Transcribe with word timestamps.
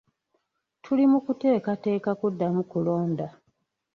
Tuli 0.83 1.03
mu 1.11 1.19
kuteekateeka 1.25 2.11
kuddamu 2.19 2.61
kulonda. 2.71 3.27